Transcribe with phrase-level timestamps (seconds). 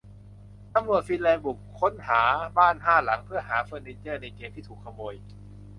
[0.73, 1.93] ตำรวจฟินแลนด์บุกค้น
[2.57, 5.15] บ้านห้าหลังเพื่อหาเฟอร์นิเจอร์ในเกมที่ถูกขโมย